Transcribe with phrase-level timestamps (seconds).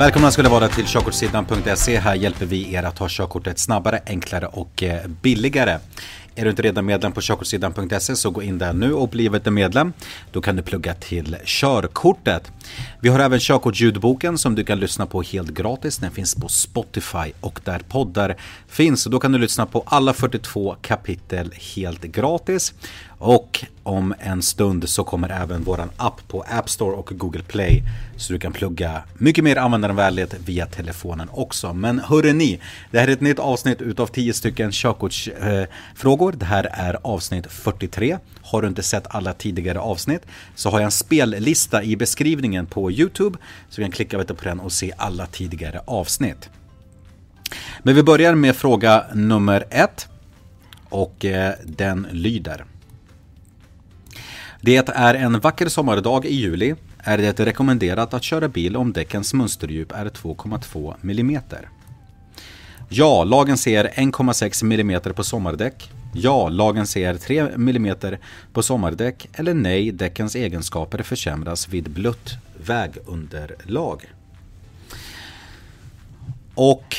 [0.00, 1.98] Välkomna ska ni vara till körkortssidan.se.
[1.98, 5.78] Här hjälper vi er att ta körkortet snabbare, enklare och eh, billigare.
[6.34, 9.52] Är du inte redan medlem på körkortssidan.se så gå in där nu och bli ett
[9.52, 9.92] medlem.
[10.32, 12.52] Då kan du plugga till körkortet.
[13.00, 15.96] Vi har även körkortsljudboken som du kan lyssna på helt gratis.
[15.96, 18.36] Den finns på Spotify och där poddar
[18.68, 19.04] finns.
[19.04, 22.74] Då kan du lyssna på alla 42 kapitel helt gratis.
[23.22, 27.82] Och om en stund så kommer även våran app på App Store och Google Play.
[28.16, 31.72] Så du kan plugga mycket mer användarvänlighet via telefonen också.
[31.72, 32.60] Men hörre ni,
[32.90, 36.32] det här är ett nytt avsnitt utav 10 stycken körkortsfrågor.
[36.32, 38.18] det här är avsnitt 43.
[38.42, 40.22] Har du inte sett alla tidigare avsnitt
[40.54, 43.38] så har jag en spellista i beskrivningen på Youtube.
[43.68, 46.50] Så du kan klicka på den och se alla tidigare avsnitt.
[47.82, 50.08] Men vi börjar med fråga nummer ett.
[50.88, 52.64] Och eh, den lyder.
[54.60, 56.74] Det är en vacker sommardag i juli.
[56.98, 61.40] Är det rekommenderat att köra bil om däckens mönsterdjup är 2,2 mm?
[62.88, 65.90] Ja, lagen säger 1,6 mm på sommardäck.
[66.14, 67.96] Ja, lagen säger 3 mm
[68.52, 69.28] på sommardäck.
[69.32, 72.30] Eller nej, däckens egenskaper försämras vid blött
[72.66, 74.04] vägunderlag.
[76.54, 76.96] Och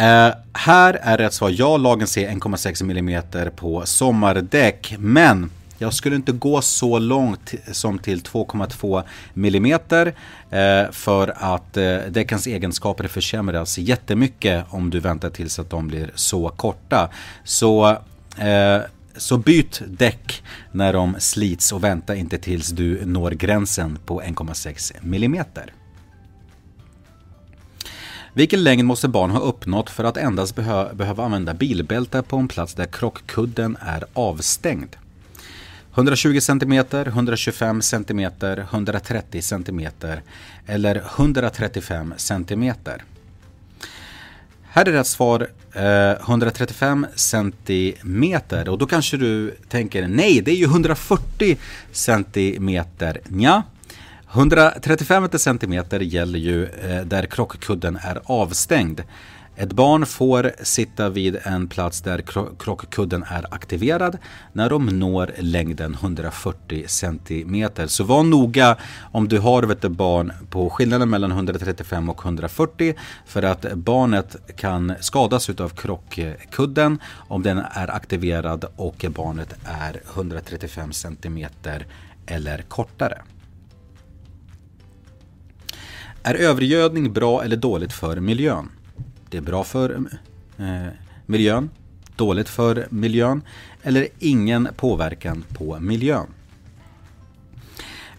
[0.00, 3.22] Uh, här är rätt svar ja, lagen säger 1,6 mm
[3.56, 4.94] på sommardäck.
[4.98, 9.02] Men jag skulle inte gå så långt som till 2,2
[9.36, 15.88] mm uh, för att uh, däckens egenskaper försämras jättemycket om du väntar tills att de
[15.88, 17.08] blir så korta.
[17.44, 17.96] Så
[18.38, 18.80] eh,
[19.16, 24.92] så byt däck när de slits och vänta inte tills du når gränsen på 1,6
[25.02, 25.44] mm.
[28.34, 32.48] Vilken längd måste barn ha uppnått för att endast behö behöva använda bilbälte på en
[32.48, 34.96] plats där krockkudden är avstängd?
[35.94, 39.88] 120 cm, 125 cm, 130 cm
[40.66, 42.72] eller 135 cm?
[44.62, 50.56] Här är rätt svar eh, 135 cm och då kanske du tänker nej, det är
[50.56, 51.56] ju 140
[51.92, 52.80] cm.
[53.28, 53.62] Nja,
[54.34, 59.02] 135 cm gäller ju eh, där krockkudden är avstängd.
[59.56, 62.22] Ett barn får sitta vid en plats där
[62.58, 64.18] krockkudden är aktiverad
[64.52, 67.70] när de når längden 140 cm.
[67.86, 68.76] Så var noga
[69.12, 72.94] om du har ett barn på skillnaden mellan 135 och 140
[73.26, 76.98] för att barnet kan skadas av krockkudden
[77.28, 81.46] om den är aktiverad och barnet är 135 cm
[82.26, 83.22] eller kortare.
[86.24, 88.68] Är övergödning bra eller dåligt för miljön?
[89.30, 90.04] Det är bra för
[90.58, 90.86] eh,
[91.26, 91.70] miljön,
[92.16, 93.42] dåligt för miljön
[93.82, 96.26] eller ingen påverkan på miljön.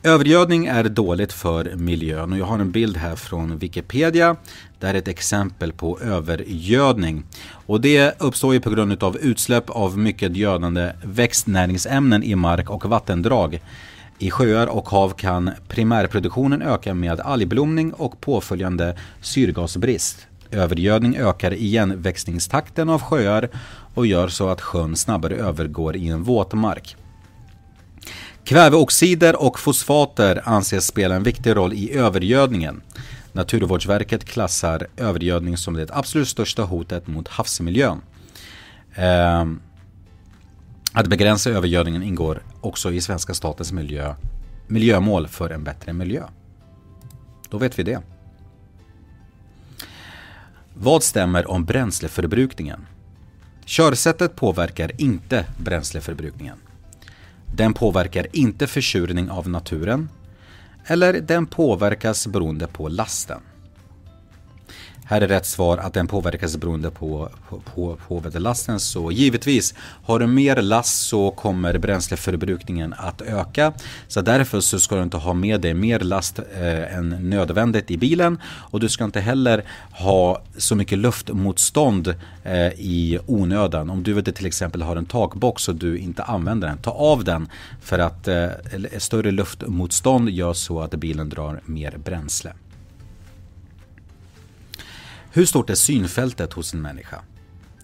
[0.03, 4.35] Övergödning är dåligt för miljön och jag har en bild här från Wikipedia.
[4.79, 7.23] Det är ett exempel på övergödning.
[7.65, 12.85] Och det uppstår ju på grund av utsläpp av mycket gödande växtnäringsämnen i mark och
[12.85, 13.61] vattendrag.
[14.19, 20.27] I sjöar och hav kan primärproduktionen öka med algblomning och påföljande syrgasbrist.
[20.51, 23.49] Övergödning ökar igenväxningstakten av sjöar
[23.93, 26.95] och gör så att sjön snabbare övergår i en våtmark.
[28.43, 32.81] Kväveoxider och fosfater anses spela en viktig roll i övergödningen.
[33.31, 38.01] Naturvårdsverket klassar övergödning som det absolut största hotet mot havsmiljön.
[38.95, 39.59] Ehm,
[40.93, 44.15] att begränsa övergödningen ingår också i svenska statens miljö,
[44.67, 46.23] miljömål för en bättre miljö.
[47.49, 48.01] Då vet vi det.
[50.73, 52.85] Vad stämmer om bränsleförbrukningen?
[53.65, 56.57] Körsättet påverkar inte bränsleförbrukningen.
[57.55, 60.09] Den påverkar inte försurning av naturen
[60.85, 63.41] eller den påverkas beroende på lasten.
[65.05, 68.79] Här är rätt svar att den påverkas beroende på, på, på, på väderlasten.
[68.79, 69.73] Så givetvis,
[70.03, 73.73] har du mer last så kommer bränsleförbrukningen att öka.
[74.07, 77.97] Så därför så ska du inte ha med dig mer last eh, än nödvändigt i
[77.97, 78.37] bilen.
[78.45, 83.89] Och du ska inte heller ha så mycket luftmotstånd eh, i onödan.
[83.89, 87.23] Om du vet, till exempel har en takbox och du inte använder den, ta av
[87.23, 87.47] den.
[87.81, 88.47] För att eh,
[88.97, 92.53] större luftmotstånd gör så att bilen drar mer bränsle.
[95.35, 97.21] Hur stort är synfältet hos en människa?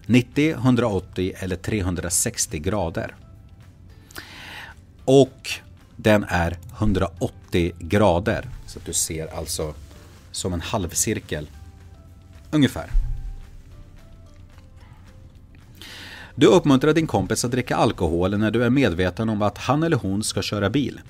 [0.06, 3.14] 90, 180 eller 360 grader?
[5.04, 5.50] Och
[5.96, 8.48] den är 180 grader.
[8.66, 9.74] Så att du ser alltså
[10.32, 11.50] som en halvcirkel.
[12.50, 12.90] Ungefär.
[16.34, 19.96] Du uppmuntrar din kompis att dricka alkohol när du är medveten om att han eller
[19.96, 21.00] hon ska köra bil.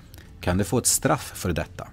[0.41, 1.89] Kan du få ett straff för detta?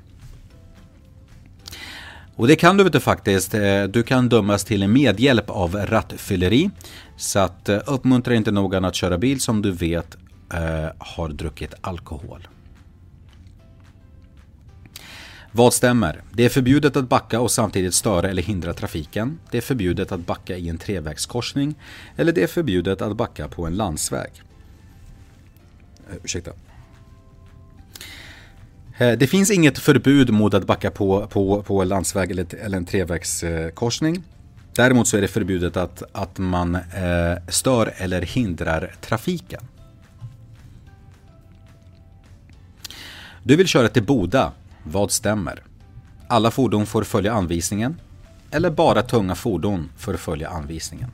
[2.38, 3.54] Och det kan du inte faktiskt.
[3.54, 6.70] Eh, du kan dömas till medhjälp av rattfylleri.
[7.16, 10.18] Så att eh, uppmuntra inte någon att köra bil som du vet
[10.54, 12.48] eh, har druckit alkohol.
[15.52, 16.22] Vad stämmer?
[16.32, 19.40] Det är förbjudet att backa och samtidigt störa eller hindra trafiken.
[19.52, 21.76] Det är förbjudet att backa i en trevägskorsning.
[22.16, 24.32] Eller det är förbjudet att backa på en landsväg.
[26.24, 26.52] ursäkta.
[28.98, 32.86] Eh, det finns inget förbud mot att backa på, på, på landsväg eller, eller en
[32.86, 34.24] trevägskorsning.
[34.76, 39.62] Däremot så är det förbjudet att, att man eh, stör eller hindrar trafiken.
[43.44, 44.52] Du vill köra till Boda.
[44.84, 45.64] Vad stämmer?
[46.28, 48.00] Alla fordon får följa anvisningen.
[48.52, 51.10] Eller bara tunga fordon får följa anvisningen.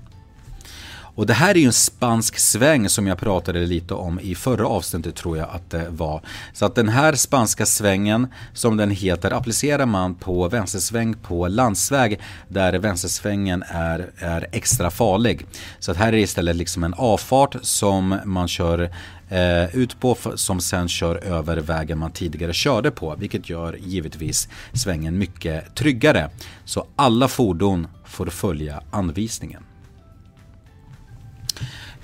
[1.15, 4.67] Och det här är ju en spansk sväng som jag pratade lite om i förra
[4.67, 6.21] avsnittet tror jag att det var.
[6.53, 12.19] Så att den här spanska svängen som den heter applicerar man på vänstersväng på landsväg
[12.47, 15.45] där vänstersvängen är, är extra farlig.
[15.79, 18.89] Så att här är det istället liksom en avfart som man kör
[19.29, 24.49] eh, ut på som sen kör över vägen man tidigare körde på vilket gör givetvis
[24.73, 26.29] svängen mycket tryggare.
[26.65, 29.63] Så alla fordon får följa anvisningen.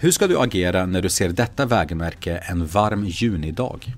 [0.01, 3.93] Hur ska du agera när du ser detta vägmärke en varm junidag?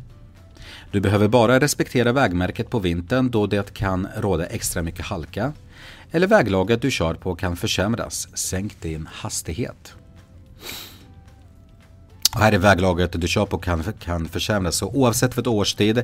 [0.91, 5.53] Du behöver bara respektera vägmärket på vintern då det kan råda extra mycket halka.
[6.11, 8.27] Eller väglaget du kör på kan försämras.
[8.33, 9.93] Sänk din hastighet.
[12.33, 14.75] Och här är väglaget du kör på kan, kan försämras.
[14.75, 16.03] Så oavsett för årstid, eh,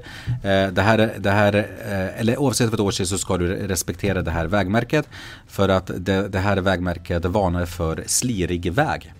[0.71, 4.45] det här, det här, eh, eller oavsett för årstid så ska du respektera det här
[4.45, 5.09] vägmärket.
[5.47, 9.13] För att det, det här vägmärket varnar för slirig väg.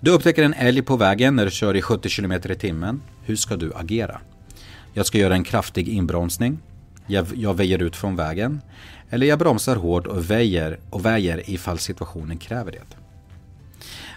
[0.00, 3.02] Du upptäcker en älg på vägen när du kör i 70 km i timmen.
[3.24, 4.20] Hur ska du agera?
[4.92, 6.58] Jag ska göra en kraftig inbromsning.
[7.06, 8.60] Jag, jag väjer ut från vägen.
[9.10, 12.96] Eller jag bromsar hårt och väjer, och väjer ifall situationen kräver det.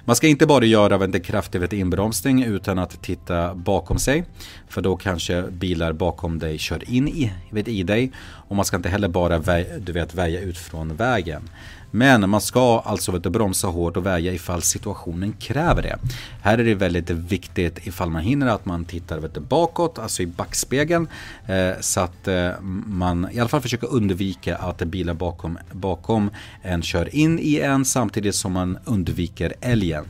[0.06, 4.26] Man ska inte bara göra en kraftig inbromsning utan att titta bakom sig.
[4.68, 7.32] För då kanske bilar bakom dig kör in i,
[7.66, 8.12] i dig.
[8.20, 11.50] Och man ska inte heller bara väja, du vet, väja ut från vägen.
[11.92, 15.98] Men man ska alltså vet, bromsa hårt och väja ifall situationen kräver det.
[16.42, 20.28] Här är det väldigt viktigt ifall man hinner att man tittar vet, bakåt, alltså i
[20.28, 21.08] backspegeln.
[21.48, 22.52] Eh, så att eh,
[22.86, 26.30] man i alla fall försöker undvika att bilar bakom, bakom
[26.62, 30.06] en kör in i en samtidigt som man undviker älgen.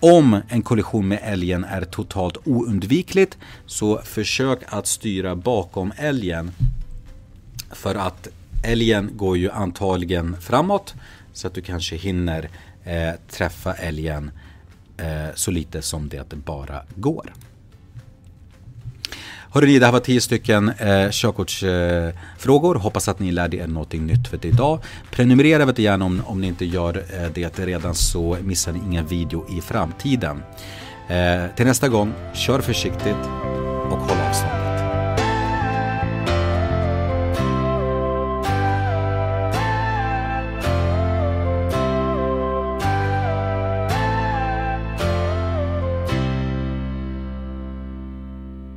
[0.00, 6.50] Om en kollision med älgen är totalt oundvikligt så försök att styra bakom älgen.
[7.72, 8.28] För att
[8.64, 10.94] älgen går ju antagligen framåt
[11.32, 12.48] så att du kanske hinner
[12.84, 14.30] eh, träffa älgen
[14.96, 17.32] eh, så lite som det bara går.
[19.52, 22.76] Hörrni, det här var tio stycken eh, körkortsfrågor.
[22.76, 24.80] Eh, Hoppas att ni lärde er någonting nytt för idag.
[25.10, 29.06] Prenumerera vet gärna om, om ni inte gör eh, det redan så missar ni ingen
[29.06, 30.42] video i framtiden.
[31.08, 33.16] Eh, till nästa gång, kör försiktigt
[33.90, 34.19] och håll